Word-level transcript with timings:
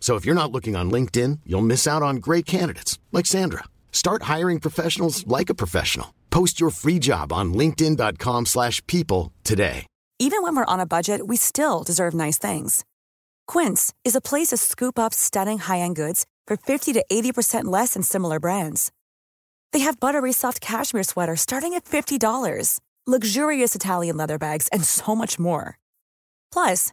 So 0.00 0.16
if 0.16 0.24
you're 0.24 0.34
not 0.34 0.50
looking 0.50 0.74
on 0.74 0.90
LinkedIn, 0.90 1.40
you'll 1.44 1.60
miss 1.60 1.86
out 1.86 2.02
on 2.02 2.16
great 2.16 2.46
candidates 2.46 2.98
like 3.12 3.26
Sandra. 3.26 3.64
Start 3.92 4.22
hiring 4.22 4.58
professionals 4.60 5.26
like 5.26 5.50
a 5.50 5.54
professional. 5.54 6.14
Post 6.30 6.60
your 6.60 6.70
free 6.70 6.98
job 6.98 7.30
on 7.30 7.52
linkedin.com/people 7.52 9.32
today. 9.44 9.86
Even 10.18 10.42
when 10.42 10.56
we're 10.56 10.72
on 10.72 10.80
a 10.80 10.86
budget, 10.86 11.28
we 11.28 11.36
still 11.36 11.84
deserve 11.84 12.12
nice 12.14 12.38
things. 12.38 12.84
Quince 13.46 13.92
is 14.04 14.16
a 14.16 14.20
place 14.20 14.48
to 14.48 14.56
scoop 14.56 14.98
up 14.98 15.14
stunning 15.14 15.58
high-end 15.58 15.94
goods 15.94 16.26
for 16.48 16.56
50 16.56 16.92
to 16.94 17.04
80% 17.08 17.66
less 17.66 17.94
than 17.94 18.02
similar 18.02 18.40
brands. 18.40 18.90
They 19.72 19.80
have 19.80 20.00
buttery 20.00 20.32
soft 20.32 20.60
cashmere 20.60 21.04
sweaters 21.04 21.40
starting 21.42 21.74
at 21.74 21.84
$50, 21.84 22.80
luxurious 23.06 23.74
Italian 23.74 24.16
leather 24.16 24.38
bags, 24.38 24.66
and 24.68 24.84
so 24.84 25.14
much 25.14 25.38
more. 25.38 25.78
Plus, 26.50 26.92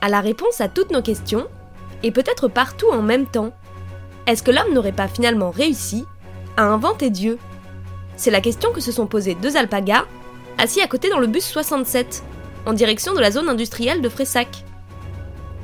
a 0.00 0.08
la 0.08 0.20
réponse 0.20 0.60
à 0.60 0.68
toutes 0.68 0.90
nos 0.90 1.02
questions, 1.02 1.46
et 2.02 2.10
peut-être 2.10 2.48
partout 2.48 2.88
en 2.90 3.02
même 3.02 3.26
temps. 3.26 3.52
Est-ce 4.26 4.42
que 4.42 4.50
l'homme 4.50 4.72
n'aurait 4.72 4.92
pas 4.92 5.08
finalement 5.08 5.50
réussi 5.50 6.06
à 6.56 6.64
inventer 6.64 7.10
Dieu? 7.10 7.38
C'est 8.16 8.30
la 8.30 8.40
question 8.40 8.72
que 8.72 8.80
se 8.80 8.92
sont 8.92 9.06
posées 9.06 9.34
deux 9.34 9.56
alpagas, 9.56 10.04
assis 10.58 10.80
à 10.80 10.86
côté 10.86 11.08
dans 11.08 11.18
le 11.18 11.26
bus 11.26 11.44
67, 11.44 12.22
en 12.66 12.72
direction 12.72 13.14
de 13.14 13.20
la 13.20 13.30
zone 13.30 13.48
industrielle 13.48 14.02
de 14.02 14.08
Fressac. 14.08 14.64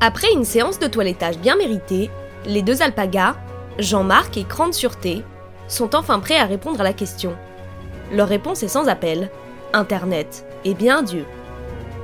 Après 0.00 0.32
une 0.32 0.44
séance 0.44 0.78
de 0.78 0.86
toilettage 0.86 1.38
bien 1.38 1.56
méritée, 1.56 2.10
les 2.44 2.62
deux 2.62 2.82
alpagas, 2.82 3.36
Jean-Marc 3.78 4.36
et 4.36 4.44
Cran 4.44 4.68
de 4.68 4.74
Sûreté, 4.74 5.22
sont 5.68 5.94
enfin 5.94 6.20
prêts 6.20 6.38
à 6.38 6.44
répondre 6.44 6.80
à 6.80 6.84
la 6.84 6.92
question. 6.92 7.34
Leur 8.12 8.28
réponse 8.28 8.62
est 8.62 8.69
sans 8.69 8.88
appel 8.88 9.30
Internet 9.72 10.46
et 10.64 10.75
bien 10.75 11.02
Dieu. 11.02 11.25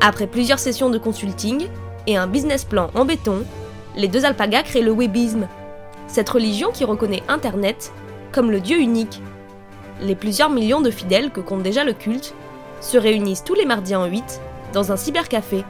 Après 0.01 0.27
plusieurs 0.27 0.59
sessions 0.59 0.91
de 0.91 0.99
consulting 0.99 1.69
et 2.07 2.17
un 2.17 2.27
business 2.27 2.65
plan 2.65 2.91
en 2.95 3.05
béton, 3.05 3.45
les 3.97 4.09
deux 4.09 4.25
alpagas 4.25 4.63
créent 4.63 4.83
le 4.83 4.93
webisme, 4.93 5.49
cette 6.07 6.29
religion 6.29 6.71
qui 6.73 6.85
reconnaît 6.85 7.23
Internet 7.29 7.93
comme 8.33 8.51
le 8.51 8.61
Dieu 8.61 8.79
unique. 8.79 9.21
Les 10.01 10.15
plusieurs 10.15 10.51
millions 10.51 10.81
de 10.81 10.91
fidèles 10.91 11.31
que 11.31 11.41
compte 11.41 11.63
déjà 11.63 11.85
le 11.85 11.93
culte 11.93 12.35
se 12.81 12.99
réunissent 12.99 13.45
tous 13.45 13.55
les 13.55 13.67
mardis 13.67 13.95
en 13.95 14.07
8 14.07 14.41
dans 14.73 14.91
un 14.91 14.97
cybercafé 14.97 15.65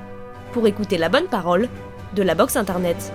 pour 0.53 0.67
écouter 0.67 0.99
la 0.99 1.09
bonne 1.09 1.27
parole 1.27 1.69
de 2.15 2.23
la 2.23 2.35
box 2.35 2.57
Internet. 2.57 3.13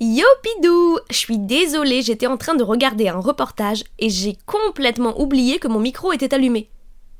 Yo 0.00 0.26
Pidou 0.42 0.98
Je 1.10 1.16
suis 1.16 1.38
désolée, 1.38 2.02
j'étais 2.02 2.26
en 2.26 2.36
train 2.36 2.54
de 2.54 2.62
regarder 2.62 3.08
un 3.08 3.18
reportage 3.18 3.84
et 3.98 4.10
j'ai 4.10 4.36
complètement 4.46 5.20
oublié 5.20 5.58
que 5.58 5.68
mon 5.68 5.80
micro 5.80 6.12
était 6.12 6.34
allumé. 6.34 6.70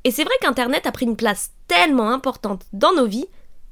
Et 0.05 0.11
c'est 0.11 0.23
vrai 0.23 0.35
qu'Internet 0.41 0.85
a 0.87 0.91
pris 0.91 1.05
une 1.05 1.17
place 1.17 1.51
tellement 1.67 2.11
importante 2.11 2.63
dans 2.71 2.93
nos 2.93 3.05
vies, 3.05 3.27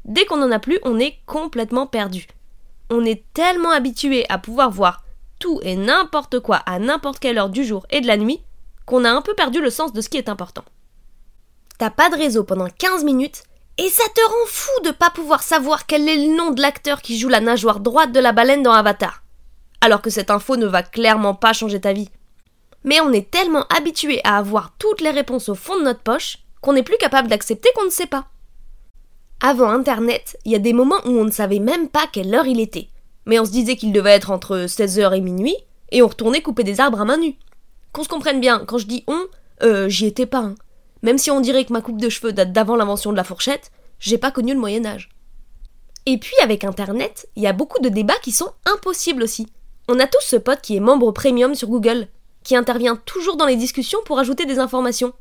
dès 0.06 0.26
qu'on 0.26 0.38
n'en 0.38 0.52
a 0.52 0.60
plus, 0.60 0.80
on 0.84 1.00
est 1.00 1.18
complètement 1.26 1.88
perdu. 1.88 2.28
On 2.90 3.04
est 3.06 3.24
tellement 3.34 3.72
habitué 3.72 4.26
à 4.30 4.38
pouvoir 4.38 4.72
voir 4.72 5.04
tout 5.40 5.60
et 5.64 5.76
n'importe 5.76 6.40
quoi 6.40 6.58
à 6.58 6.80
n'importe 6.80 7.20
quelle 7.20 7.38
heure 7.38 7.50
du 7.50 7.64
jour 7.64 7.86
et 7.90 8.02
de 8.02 8.08
la 8.08 8.18
nuit, 8.18 8.42
qu'on 8.86 9.06
a 9.06 9.12
un 9.12 9.22
peu 9.22 9.34
perdu 9.34 9.62
le 9.62 9.70
sens 9.70 9.94
de 9.94 10.02
ce 10.02 10.10
qui 10.10 10.18
est 10.18 10.30
important. 10.30 10.64
T'as 11.78 11.90
pas 11.92 12.10
de 12.10 12.16
réseau 12.16 12.44
pendant 12.44 12.70
15 12.70 13.04
minutes, 13.04 13.44
et 13.78 13.90
ça 13.90 14.04
te 14.16 14.22
rend 14.22 14.48
fou 14.48 14.82
de 14.86 14.92
pas 14.92 15.12
pouvoir 15.12 15.44
savoir 15.44 15.86
quel 15.86 16.10
est 16.10 16.26
le 16.26 16.36
nom 16.36 16.50
de 16.50 16.62
l'acteur 16.62 17.02
qui 17.02 17.20
joue 17.20 17.30
la 17.30 17.42
nageoire 17.42 17.80
droite 17.80 18.12
de 18.12 18.20
la 18.20 18.32
baleine 18.32 18.64
dans 18.64 18.72
Avatar. 18.72 19.22
Alors 19.82 20.02
que 20.02 20.10
cette 20.10 20.32
info 20.32 20.56
ne 20.56 20.66
va 20.66 20.82
clairement 20.82 21.36
pas 21.36 21.54
changer 21.54 21.80
ta 21.80 21.94
vie. 21.94 22.10
Mais 22.84 23.00
on 23.02 23.12
est 23.12 23.30
tellement 23.30 23.66
habitué 23.68 24.22
à 24.24 24.38
avoir 24.38 24.72
toutes 24.80 25.02
les 25.02 25.12
réponses 25.12 25.50
au 25.50 25.56
fond 25.56 25.78
de 25.78 25.84
notre 25.84 26.00
poche 26.00 26.40
qu'on 26.62 26.74
n'est 26.74 26.82
plus 26.82 26.98
capable 26.98 27.28
d'accepter 27.28 27.70
qu'on 27.76 27.86
ne 27.86 27.92
sait 27.92 28.08
pas. 28.08 28.28
Avant 29.40 29.70
Internet, 29.70 30.38
il 30.46 30.52
y 30.52 30.56
a 30.56 30.60
des 30.60 30.74
moments 30.74 31.00
où 31.06 31.10
on 31.10 31.26
ne 31.26 31.32
savait 31.32 31.60
même 31.60 31.90
pas 31.90 32.08
quelle 32.12 32.34
heure 32.34 32.48
il 32.48 32.60
était. 32.60 32.88
Mais 33.26 33.40
on 33.40 33.46
se 33.46 33.52
disait 33.52 33.76
qu'il 33.76 33.92
devait 33.92 34.12
être 34.12 34.32
entre 34.32 34.66
16h 34.66 35.16
et 35.16 35.22
minuit, 35.22 35.56
et 35.92 36.02
on 36.02 36.08
retournait 36.08 36.42
couper 36.42 36.64
des 36.64 36.80
arbres 36.80 37.02
à 37.02 37.06
main 37.06 37.18
nue. 37.18 37.36
Qu'on 37.94 38.04
se 38.04 38.10
comprenne 38.10 38.40
bien, 38.42 38.64
quand 38.66 38.78
je 38.80 38.88
dis 38.88 39.04
on, 39.08 39.28
euh, 39.64 39.90
j'y 39.90 40.08
étais 40.08 40.26
pas. 40.26 40.40
hein. 40.40 40.56
Même 41.04 41.20
si 41.20 41.30
on 41.30 41.40
dirait 41.40 41.66
que 41.66 41.74
ma 41.74 41.82
coupe 41.82 42.02
de 42.02 42.10
cheveux 42.10 42.34
date 42.34 42.52
d'avant 42.52 42.76
l'invention 42.76 43.12
de 43.12 43.18
la 43.18 43.24
fourchette, 43.24 43.72
j'ai 44.00 44.18
pas 44.18 44.32
connu 44.32 44.54
le 44.54 44.60
Moyen 44.60 44.86
Âge. 44.86 45.10
Et 46.08 46.18
puis 46.18 46.36
avec 46.42 46.64
Internet, 46.64 47.30
il 47.36 47.44
y 47.44 47.48
a 47.48 47.54
beaucoup 47.54 47.80
de 47.80 47.90
débats 47.90 48.18
qui 48.24 48.32
sont 48.32 48.52
impossibles 48.66 49.24
aussi. 49.24 49.48
On 49.88 50.00
a 50.00 50.08
tous 50.08 50.24
ce 50.24 50.36
pote 50.36 50.62
qui 50.62 50.76
est 50.76 50.82
membre 50.82 51.12
premium 51.12 51.54
sur 51.54 51.68
Google, 51.68 52.08
qui 52.44 52.56
intervient 52.56 52.96
toujours 52.96 53.38
dans 53.38 53.46
les 53.46 53.56
discussions 53.56 54.00
pour 54.06 54.18
ajouter 54.18 54.46
des 54.46 54.58
informations. 54.58 55.14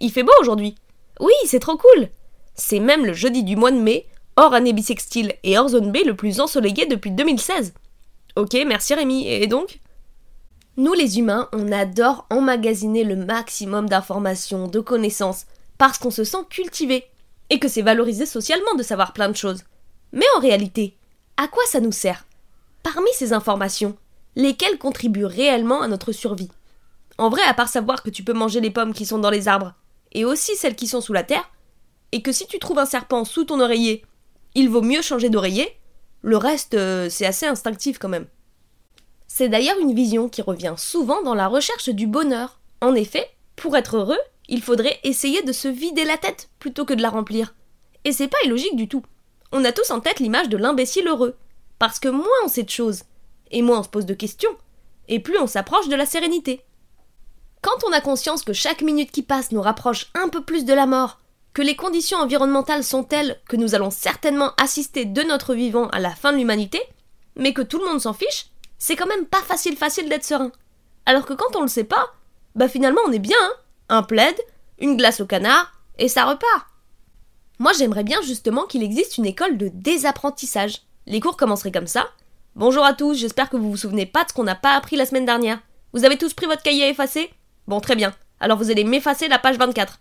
Il 0.00 0.12
fait 0.12 0.22
beau 0.22 0.32
aujourd'hui. 0.40 0.76
Oui, 1.18 1.32
c'est 1.46 1.58
trop 1.58 1.76
cool. 1.76 2.08
C'est 2.58 2.80
même 2.80 3.06
le 3.06 3.12
jeudi 3.12 3.44
du 3.44 3.56
mois 3.56 3.70
de 3.70 3.78
mai, 3.78 4.06
hors 4.36 4.52
année 4.52 4.72
bissextile 4.72 5.34
et 5.44 5.56
hors 5.56 5.68
zone 5.68 5.92
B 5.92 5.98
le 6.04 6.14
plus 6.14 6.40
ensoleillé 6.40 6.86
depuis 6.86 7.12
2016. 7.12 7.72
Ok, 8.36 8.54
merci 8.66 8.94
Rémi. 8.94 9.26
Et 9.28 9.46
donc? 9.46 9.80
Nous 10.76 10.92
les 10.92 11.18
humains, 11.18 11.48
on 11.52 11.72
adore 11.72 12.26
emmagasiner 12.30 13.04
le 13.04 13.16
maximum 13.16 13.88
d'informations, 13.88 14.66
de 14.66 14.80
connaissances, 14.80 15.46
parce 15.78 15.98
qu'on 15.98 16.10
se 16.10 16.24
sent 16.24 16.38
cultivé, 16.50 17.04
et 17.50 17.58
que 17.58 17.68
c'est 17.68 17.82
valorisé 17.82 18.26
socialement 18.26 18.74
de 18.76 18.82
savoir 18.82 19.12
plein 19.12 19.28
de 19.28 19.36
choses. 19.36 19.62
Mais 20.12 20.26
en 20.36 20.40
réalité, 20.40 20.96
à 21.36 21.48
quoi 21.48 21.62
ça 21.66 21.80
nous 21.80 21.92
sert? 21.92 22.26
Parmi 22.82 23.08
ces 23.14 23.32
informations, 23.32 23.96
lesquelles 24.36 24.78
contribuent 24.78 25.24
réellement 25.24 25.82
à 25.82 25.88
notre 25.88 26.12
survie? 26.12 26.50
En 27.18 27.28
vrai, 27.28 27.42
à 27.42 27.54
part 27.54 27.68
savoir 27.68 28.02
que 28.02 28.10
tu 28.10 28.22
peux 28.22 28.32
manger 28.32 28.60
les 28.60 28.70
pommes 28.70 28.94
qui 28.94 29.06
sont 29.06 29.18
dans 29.18 29.30
les 29.30 29.48
arbres, 29.48 29.74
et 30.12 30.24
aussi 30.24 30.54
celles 30.56 30.76
qui 30.76 30.86
sont 30.86 31.00
sous 31.00 31.12
la 31.12 31.24
terre, 31.24 31.48
et 32.12 32.22
que 32.22 32.32
si 32.32 32.46
tu 32.46 32.58
trouves 32.58 32.78
un 32.78 32.86
serpent 32.86 33.24
sous 33.24 33.44
ton 33.44 33.60
oreiller, 33.60 34.04
il 34.54 34.68
vaut 34.68 34.82
mieux 34.82 35.02
changer 35.02 35.28
d'oreiller, 35.28 35.78
le 36.22 36.36
reste, 36.36 36.74
euh, 36.74 37.08
c'est 37.10 37.26
assez 37.26 37.46
instinctif 37.46 37.98
quand 37.98 38.08
même. 38.08 38.26
C'est 39.26 39.48
d'ailleurs 39.48 39.78
une 39.78 39.94
vision 39.94 40.28
qui 40.28 40.42
revient 40.42 40.74
souvent 40.76 41.22
dans 41.22 41.34
la 41.34 41.48
recherche 41.48 41.90
du 41.90 42.06
bonheur. 42.06 42.60
En 42.80 42.94
effet, 42.94 43.28
pour 43.56 43.76
être 43.76 43.96
heureux, 43.96 44.18
il 44.48 44.62
faudrait 44.62 44.98
essayer 45.04 45.42
de 45.42 45.52
se 45.52 45.68
vider 45.68 46.04
la 46.04 46.16
tête 46.16 46.48
plutôt 46.58 46.84
que 46.84 46.94
de 46.94 47.02
la 47.02 47.10
remplir. 47.10 47.54
Et 48.04 48.12
c'est 48.12 48.28
pas 48.28 48.38
illogique 48.44 48.76
du 48.76 48.88
tout. 48.88 49.04
On 49.52 49.64
a 49.64 49.72
tous 49.72 49.90
en 49.90 50.00
tête 50.00 50.20
l'image 50.20 50.48
de 50.48 50.56
l'imbécile 50.56 51.06
heureux. 51.06 51.36
Parce 51.78 52.00
que 52.00 52.08
moins 52.08 52.26
on 52.44 52.48
sait 52.48 52.64
de 52.64 52.70
choses, 52.70 53.02
et 53.50 53.62
moins 53.62 53.80
on 53.80 53.82
se 53.82 53.88
pose 53.88 54.06
de 54.06 54.14
questions, 54.14 54.56
et 55.06 55.20
plus 55.20 55.38
on 55.38 55.46
s'approche 55.46 55.88
de 55.88 55.94
la 55.94 56.06
sérénité. 56.06 56.64
Quand 57.62 57.84
on 57.86 57.92
a 57.92 58.00
conscience 58.00 58.42
que 58.42 58.52
chaque 58.52 58.82
minute 58.82 59.12
qui 59.12 59.22
passe 59.22 59.52
nous 59.52 59.62
rapproche 59.62 60.10
un 60.14 60.28
peu 60.28 60.42
plus 60.42 60.64
de 60.64 60.74
la 60.74 60.86
mort, 60.86 61.20
que 61.58 61.62
les 61.64 61.74
conditions 61.74 62.18
environnementales 62.18 62.84
sont 62.84 63.02
telles 63.02 63.36
que 63.48 63.56
nous 63.56 63.74
allons 63.74 63.90
certainement 63.90 64.52
assister 64.62 65.04
de 65.04 65.22
notre 65.22 65.54
vivant 65.54 65.88
à 65.88 65.98
la 65.98 66.14
fin 66.14 66.30
de 66.30 66.36
l'humanité, 66.36 66.80
mais 67.34 67.52
que 67.52 67.62
tout 67.62 67.80
le 67.80 67.84
monde 67.84 68.00
s'en 68.00 68.12
fiche, 68.12 68.46
c'est 68.78 68.94
quand 68.94 69.08
même 69.08 69.26
pas 69.26 69.42
facile 69.42 69.76
facile 69.76 70.08
d'être 70.08 70.22
serein. 70.22 70.52
Alors 71.04 71.26
que 71.26 71.32
quand 71.32 71.56
on 71.56 71.62
le 71.62 71.66
sait 71.66 71.82
pas, 71.82 72.14
bah 72.54 72.68
finalement 72.68 73.00
on 73.08 73.10
est 73.10 73.18
bien, 73.18 73.36
hein 73.42 73.52
un 73.88 74.04
plaid, 74.04 74.36
une 74.78 74.96
glace 74.96 75.18
au 75.18 75.26
canard, 75.26 75.72
et 75.98 76.06
ça 76.06 76.26
repart. 76.26 76.68
Moi 77.58 77.72
j'aimerais 77.76 78.04
bien 78.04 78.22
justement 78.22 78.66
qu'il 78.66 78.84
existe 78.84 79.18
une 79.18 79.26
école 79.26 79.58
de 79.58 79.66
désapprentissage, 79.66 80.82
Les 81.08 81.18
cours 81.18 81.36
commenceraient 81.36 81.72
comme 81.72 81.88
ça. 81.88 82.08
Bonjour 82.54 82.84
à 82.84 82.92
tous, 82.92 83.14
j'espère 83.14 83.50
que 83.50 83.56
vous 83.56 83.70
vous 83.70 83.76
souvenez 83.76 84.06
pas 84.06 84.22
de 84.22 84.28
ce 84.28 84.34
qu'on 84.34 84.44
n'a 84.44 84.54
pas 84.54 84.76
appris 84.76 84.94
la 84.94 85.06
semaine 85.06 85.26
dernière. 85.26 85.58
Vous 85.92 86.04
avez 86.04 86.18
tous 86.18 86.34
pris 86.34 86.46
votre 86.46 86.62
cahier 86.62 86.84
à 86.84 86.88
effacer 86.88 87.30
Bon, 87.66 87.80
très 87.80 87.96
bien. 87.96 88.14
Alors 88.38 88.58
vous 88.58 88.70
allez 88.70 88.84
m'effacer 88.84 89.26
la 89.26 89.40
page 89.40 89.58
24. 89.58 89.98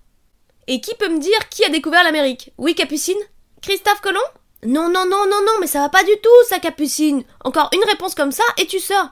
Et 0.67 0.81
qui 0.81 0.93
peut 0.95 1.09
me 1.09 1.19
dire 1.19 1.49
qui 1.49 1.63
a 1.63 1.69
découvert 1.69 2.03
l'Amérique? 2.03 2.51
Oui, 2.57 2.75
Capucine? 2.75 3.17
Christophe 3.61 4.01
Colomb? 4.01 4.19
Non, 4.65 4.89
non, 4.89 5.05
non, 5.05 5.25
non, 5.29 5.41
non, 5.45 5.53
mais 5.61 5.67
ça 5.67 5.79
va 5.79 5.89
pas 5.89 6.03
du 6.03 6.11
tout, 6.21 6.47
ça, 6.49 6.59
Capucine. 6.59 7.23
Encore 7.43 7.69
une 7.73 7.89
réponse 7.89 8.15
comme 8.15 8.31
ça 8.31 8.43
et 8.57 8.67
tu 8.67 8.79
sors. 8.79 9.09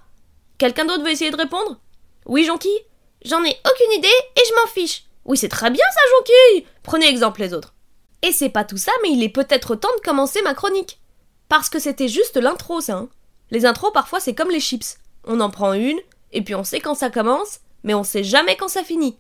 Quelqu'un 0.58 0.86
d'autre 0.86 1.04
veut 1.04 1.12
essayer 1.12 1.32
de 1.32 1.38
répondre? 1.38 1.80
Oui, 2.26 2.44
Jonquille? 2.44 2.86
J'en 3.24 3.44
ai 3.44 3.58
aucune 3.72 3.98
idée 3.98 4.08
et 4.08 4.42
je 4.48 4.56
m'en 4.56 4.68
fiche. 4.68 5.06
Oui, 5.24 5.38
c'est 5.38 5.50
très 5.50 5.72
bien 5.72 5.84
ça, 5.94 6.02
Jonquille 6.18 6.68
Prenez 6.84 7.08
exemple 7.08 7.42
les 7.42 7.54
autres. 7.54 7.74
Et 8.22 8.32
c'est 8.32 8.50
pas 8.50 8.64
tout 8.64 8.78
ça, 8.78 8.92
mais 9.02 9.12
il 9.12 9.24
est 9.24 9.30
peut-être 9.30 9.76
temps 9.76 9.96
de 9.96 10.02
commencer 10.02 10.42
ma 10.42 10.54
chronique. 10.54 11.00
Parce 11.48 11.70
que 11.70 11.80
c'était 11.80 12.08
juste 12.08 12.38
l'intro, 12.38 12.82
ça. 12.82 12.96
Hein. 12.96 13.10
Les 13.52 13.66
intros, 13.66 13.94
parfois, 13.94 14.20
c'est 14.20 14.36
comme 14.36 14.52
les 14.52 14.60
chips. 14.60 14.98
On 15.24 15.40
en 15.40 15.50
prend 15.50 15.74
une, 15.74 16.00
et 16.32 16.42
puis 16.42 16.56
on 16.56 16.64
sait 16.64 16.80
quand 16.80 16.96
ça 16.96 17.10
commence, 17.10 17.60
mais 17.84 17.94
on 17.94 18.04
sait 18.04 18.24
jamais 18.24 18.58
quand 18.58 18.68
ça 18.68 18.84
finit. 18.84 19.18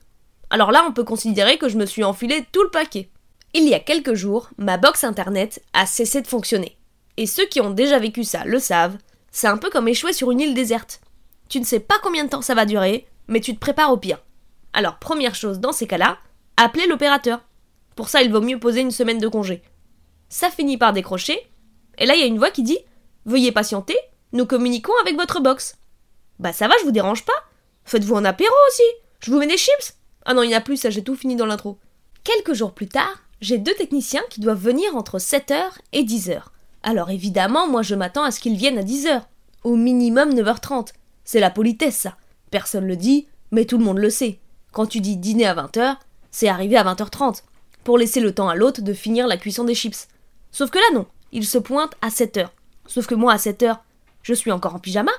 Alors 0.49 0.71
là, 0.71 0.85
on 0.87 0.93
peut 0.93 1.03
considérer 1.03 1.57
que 1.57 1.69
je 1.69 1.77
me 1.77 1.85
suis 1.85 2.03
enfilé 2.03 2.45
tout 2.51 2.63
le 2.63 2.69
paquet. 2.69 3.09
Il 3.53 3.67
y 3.67 3.73
a 3.73 3.79
quelques 3.79 4.13
jours, 4.13 4.49
ma 4.57 4.77
box 4.77 5.03
internet 5.03 5.61
a 5.73 5.85
cessé 5.85 6.21
de 6.21 6.27
fonctionner. 6.27 6.77
Et 7.17 7.25
ceux 7.25 7.45
qui 7.45 7.61
ont 7.61 7.69
déjà 7.69 7.99
vécu 7.99 8.23
ça 8.23 8.43
le 8.45 8.59
savent, 8.59 8.97
c'est 9.31 9.47
un 9.47 9.57
peu 9.57 9.69
comme 9.69 9.87
échouer 9.87 10.13
sur 10.13 10.31
une 10.31 10.41
île 10.41 10.53
déserte. 10.53 11.01
Tu 11.49 11.59
ne 11.59 11.65
sais 11.65 11.79
pas 11.79 11.99
combien 12.03 12.25
de 12.25 12.29
temps 12.29 12.41
ça 12.41 12.55
va 12.55 12.65
durer, 12.65 13.07
mais 13.27 13.39
tu 13.39 13.53
te 13.53 13.59
prépares 13.59 13.91
au 13.91 13.97
pire. 13.97 14.23
Alors, 14.73 14.99
première 14.99 15.35
chose 15.35 15.59
dans 15.59 15.71
ces 15.71 15.87
cas-là, 15.87 16.17
appelez 16.57 16.87
l'opérateur. 16.87 17.41
Pour 17.95 18.09
ça, 18.09 18.21
il 18.21 18.31
vaut 18.31 18.41
mieux 18.41 18.59
poser 18.59 18.81
une 18.81 18.91
semaine 18.91 19.19
de 19.19 19.27
congé. 19.27 19.61
Ça 20.27 20.49
finit 20.49 20.77
par 20.77 20.91
décrocher, 20.91 21.39
et 21.97 22.05
là, 22.05 22.15
il 22.15 22.19
y 22.19 22.23
a 22.23 22.27
une 22.27 22.39
voix 22.39 22.51
qui 22.51 22.63
dit 22.63 22.79
Veuillez 23.25 23.51
patienter, 23.51 23.97
nous 24.33 24.45
communiquons 24.45 24.93
avec 25.01 25.15
votre 25.15 25.39
box. 25.39 25.77
Bah 26.39 26.51
ça 26.51 26.67
va, 26.67 26.75
je 26.79 26.85
vous 26.85 26.91
dérange 26.91 27.23
pas 27.23 27.45
Faites-vous 27.85 28.17
un 28.17 28.25
apéro 28.25 28.53
aussi 28.67 28.83
Je 29.21 29.31
vous 29.31 29.39
mets 29.39 29.47
des 29.47 29.57
chips 29.57 29.94
Ah 30.25 30.33
non, 30.33 30.43
il 30.43 30.47
n'y 30.47 30.55
a 30.55 30.61
plus, 30.61 30.77
ça 30.77 30.89
j'ai 30.89 31.03
tout 31.03 31.15
fini 31.15 31.35
dans 31.35 31.45
l'intro. 31.45 31.77
Quelques 32.23 32.53
jours 32.53 32.73
plus 32.73 32.87
tard, 32.87 33.23
j'ai 33.41 33.59
deux 33.59 33.73
techniciens 33.75 34.23
qui 34.29 34.41
doivent 34.41 34.61
venir 34.61 34.95
entre 34.95 35.19
7h 35.19 35.69
et 35.93 36.03
10h. 36.03 36.41
Alors 36.81 37.11
évidemment, 37.11 37.67
moi 37.67 37.83
je 37.83 37.95
m'attends 37.95 38.23
à 38.23 38.31
ce 38.31 38.39
qu'ils 38.39 38.57
viennent 38.57 38.79
à 38.79 38.83
10h. 38.83 39.21
Au 39.63 39.75
minimum 39.75 40.33
9h30. 40.33 40.93
C'est 41.23 41.39
la 41.39 41.49
politesse 41.49 41.97
ça. 41.97 42.17
Personne 42.51 42.87
le 42.87 42.95
dit, 42.95 43.27
mais 43.51 43.65
tout 43.65 43.77
le 43.77 43.83
monde 43.83 43.99
le 43.99 44.09
sait. 44.09 44.39
Quand 44.71 44.85
tu 44.85 44.99
dis 44.99 45.17
dîner 45.17 45.45
à 45.45 45.55
20h, 45.55 45.97
c'est 46.31 46.47
arriver 46.47 46.77
à 46.77 46.83
20h30. 46.83 47.43
Pour 47.83 47.97
laisser 47.97 48.19
le 48.19 48.33
temps 48.33 48.49
à 48.49 48.55
l'autre 48.55 48.81
de 48.81 48.93
finir 48.93 49.27
la 49.27 49.37
cuisson 49.37 49.63
des 49.63 49.75
chips. 49.75 50.07
Sauf 50.51 50.69
que 50.71 50.79
là 50.79 50.85
non, 50.93 51.05
il 51.31 51.45
se 51.45 51.57
pointe 51.57 51.93
à 52.01 52.09
7h. 52.09 52.47
Sauf 52.87 53.07
que 53.07 53.15
moi 53.15 53.33
à 53.33 53.37
7h, 53.37 53.77
je 54.23 54.33
suis 54.33 54.51
encore 54.51 54.75
en 54.75 54.79
pyjama. 54.79 55.11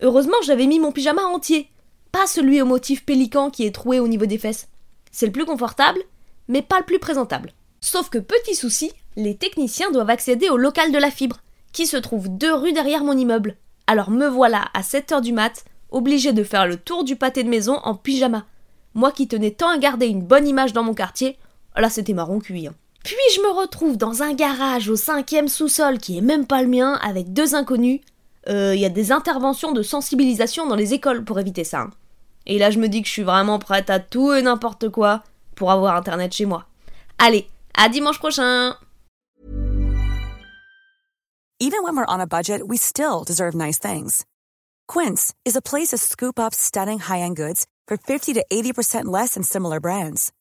Heureusement, 0.00 0.36
j'avais 0.44 0.66
mis 0.66 0.80
mon 0.80 0.92
pyjama 0.92 1.22
entier, 1.22 1.70
pas 2.14 2.28
celui 2.28 2.62
au 2.62 2.64
motif 2.64 3.04
pélican 3.04 3.50
qui 3.50 3.66
est 3.66 3.74
troué 3.74 3.98
au 3.98 4.06
niveau 4.06 4.26
des 4.26 4.38
fesses. 4.38 4.68
C'est 5.10 5.26
le 5.26 5.32
plus 5.32 5.44
confortable, 5.44 5.98
mais 6.46 6.62
pas 6.62 6.78
le 6.78 6.84
plus 6.84 7.00
présentable. 7.00 7.50
Sauf 7.80 8.08
que 8.08 8.18
petit 8.18 8.54
souci, 8.54 8.92
les 9.16 9.36
techniciens 9.36 9.90
doivent 9.90 10.10
accéder 10.10 10.48
au 10.48 10.56
local 10.56 10.92
de 10.92 10.98
la 10.98 11.10
fibre, 11.10 11.38
qui 11.72 11.88
se 11.88 11.96
trouve 11.96 12.28
deux 12.28 12.54
rues 12.54 12.72
derrière 12.72 13.02
mon 13.02 13.18
immeuble. 13.18 13.56
Alors 13.88 14.12
me 14.12 14.28
voilà 14.28 14.66
à 14.74 14.82
7h 14.82 15.22
du 15.22 15.32
mat, 15.32 15.64
obligé 15.90 16.32
de 16.32 16.44
faire 16.44 16.68
le 16.68 16.76
tour 16.76 17.02
du 17.02 17.16
pâté 17.16 17.42
de 17.42 17.48
maison 17.48 17.80
en 17.82 17.96
pyjama. 17.96 18.44
Moi 18.94 19.10
qui 19.10 19.26
tenais 19.26 19.50
tant 19.50 19.70
à 19.70 19.78
garder 19.78 20.06
une 20.06 20.22
bonne 20.22 20.46
image 20.46 20.72
dans 20.72 20.84
mon 20.84 20.94
quartier, 20.94 21.36
là 21.76 21.90
c'était 21.90 22.12
marron 22.12 22.38
cuit. 22.38 22.68
Hein. 22.68 22.74
Puis 23.02 23.16
je 23.34 23.40
me 23.40 23.50
retrouve 23.60 23.96
dans 23.96 24.22
un 24.22 24.34
garage 24.34 24.88
au 24.88 24.94
cinquième 24.94 25.48
sous-sol 25.48 25.98
qui 25.98 26.18
est 26.18 26.20
même 26.20 26.46
pas 26.46 26.62
le 26.62 26.68
mien 26.68 26.92
avec 27.02 27.32
deux 27.32 27.56
inconnus. 27.56 28.02
Il 28.46 28.52
euh, 28.52 28.76
y 28.76 28.84
a 28.84 28.90
des 28.90 29.10
interventions 29.10 29.72
de 29.72 29.82
sensibilisation 29.82 30.68
dans 30.68 30.76
les 30.76 30.94
écoles 30.94 31.24
pour 31.24 31.40
éviter 31.40 31.64
ça. 31.64 31.80
Hein. 31.80 31.90
Et 32.46 32.58
là 32.58 32.70
je 32.70 32.78
me 32.78 32.88
dis 32.88 33.02
que 33.02 33.08
je 33.08 33.12
suis 33.12 33.22
vraiment 33.22 33.58
prête 33.58 33.90
à 33.90 34.00
tout 34.00 34.32
et 34.32 34.42
n'importe 34.42 34.88
quoi 34.88 35.22
pour 35.54 35.70
avoir 35.70 35.96
internet 35.96 36.32
chez 36.32 36.46
moi. 36.46 36.64
Allez, 37.18 37.48
à 37.74 37.88
dimanche 37.88 38.18
prochain 38.18 38.76
Even 41.60 41.84
when 41.84 41.96
we're 41.96 42.14
on 42.14 42.20
a 42.20 42.26
budget, 42.26 42.66
we 42.66 42.76
still 42.76 43.22
deserve 43.24 43.54
nice 43.54 43.78
things. 43.78 44.26
Quince 44.88 45.32
is 45.44 45.56
a 45.56 45.62
place 45.62 45.88
to 45.88 45.96
scoop 45.96 46.38
up 46.38 46.52
stunning 46.52 46.98
high-end 46.98 47.36
goods 47.36 47.64
for 47.86 47.96
50 47.96 48.34
to 48.34 48.44
80% 48.52 49.06
less 49.06 49.34
than 49.34 49.42
similar 49.44 49.80
brands. 49.80 50.32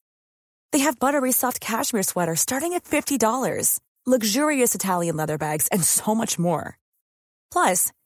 They 0.73 0.79
have 0.79 0.99
buttery 0.99 1.31
soft 1.31 1.61
cashmere 1.61 2.03
sweaters 2.03 2.41
starting 2.41 2.73
at 2.73 2.83
$50, 2.83 3.79
luxurious 4.05 4.75
Italian 4.75 5.15
leather 5.15 5.37
bags, 5.37 5.67
and 5.71 5.83
so 5.83 6.15
much 6.15 6.39
more. 6.39 6.77
Plus, 7.51 7.91